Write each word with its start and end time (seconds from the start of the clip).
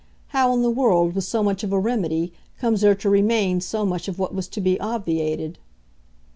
How 0.29 0.51
in 0.55 0.63
the 0.63 0.71
world, 0.71 1.13
with 1.13 1.25
so 1.25 1.43
much 1.43 1.63
of 1.63 1.71
a 1.71 1.77
remedy, 1.77 2.33
comes 2.57 2.81
there 2.81 2.95
to 2.95 3.07
remain 3.07 3.61
so 3.61 3.85
much 3.85 4.07
of 4.07 4.17
what 4.17 4.33
was 4.33 4.47
to 4.47 4.59
be 4.59 4.79
obviated?" 4.79 5.59